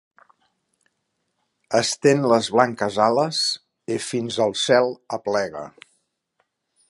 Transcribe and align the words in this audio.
Estén 1.79 2.23
les 2.31 2.49
blanques 2.55 2.97
ales 3.09 3.43
i 3.97 3.99
fins 4.07 4.41
al 4.47 4.57
cel 4.65 4.91
aplega. 5.21 5.65